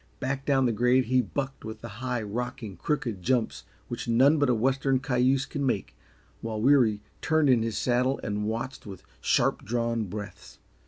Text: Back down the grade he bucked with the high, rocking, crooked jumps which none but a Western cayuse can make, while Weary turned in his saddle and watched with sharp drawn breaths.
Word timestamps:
Back 0.19 0.47
down 0.47 0.65
the 0.65 0.71
grade 0.71 1.05
he 1.05 1.21
bucked 1.21 1.63
with 1.63 1.81
the 1.81 1.87
high, 2.01 2.23
rocking, 2.23 2.75
crooked 2.75 3.21
jumps 3.21 3.65
which 3.87 4.07
none 4.07 4.39
but 4.39 4.49
a 4.49 4.55
Western 4.55 4.97
cayuse 4.97 5.45
can 5.45 5.63
make, 5.63 5.95
while 6.41 6.59
Weary 6.59 7.03
turned 7.21 7.51
in 7.51 7.61
his 7.61 7.77
saddle 7.77 8.19
and 8.23 8.45
watched 8.45 8.87
with 8.87 9.03
sharp 9.21 9.63
drawn 9.63 10.05
breaths. 10.05 10.57